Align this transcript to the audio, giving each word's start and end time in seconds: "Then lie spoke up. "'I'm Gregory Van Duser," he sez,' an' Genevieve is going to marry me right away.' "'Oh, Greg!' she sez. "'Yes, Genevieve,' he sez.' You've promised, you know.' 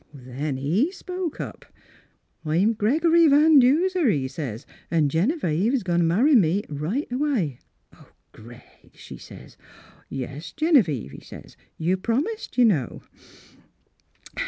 "Then 0.15 0.55
lie 0.55 0.89
spoke 0.89 1.39
up. 1.39 1.63
"'I'm 2.43 2.73
Gregory 2.73 3.27
Van 3.27 3.59
Duser," 3.59 4.09
he 4.09 4.27
sez,' 4.27 4.65
an' 4.89 5.09
Genevieve 5.09 5.75
is 5.75 5.83
going 5.83 5.99
to 5.99 6.03
marry 6.05 6.33
me 6.33 6.63
right 6.69 7.07
away.' 7.11 7.59
"'Oh, 7.93 8.09
Greg!' 8.31 8.63
she 8.95 9.17
sez. 9.19 9.57
"'Yes, 10.09 10.53
Genevieve,' 10.53 11.11
he 11.11 11.21
sez.' 11.21 11.55
You've 11.77 12.01
promised, 12.01 12.57
you 12.57 12.65
know.' 12.65 13.03